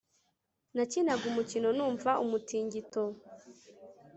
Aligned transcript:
Nakinaga 0.75 1.23
umukino 1.31 1.69
numva 1.77 2.11
umutingito 2.23 3.03